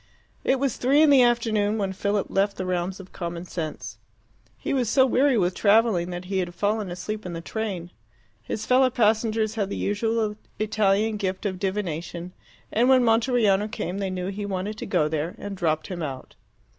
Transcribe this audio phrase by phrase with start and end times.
[0.43, 3.99] It was three in the afternoon when Philip left the realms of commonsense.
[4.57, 7.91] He was so weary with travelling that he had fallen asleep in the train.
[8.41, 12.33] His fellow passengers had the usual Italian gift of divination,
[12.71, 16.33] and when Monteriano came they knew he wanted to go there, and dropped him out.